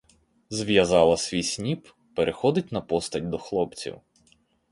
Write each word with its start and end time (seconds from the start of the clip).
Зв'язала 0.49 1.17
свій 1.17 1.43
сніп, 1.43 1.87
переходить 2.15 2.71
на 2.71 2.81
постать 2.81 3.29
до 3.29 3.37
хлопців. 3.37 4.01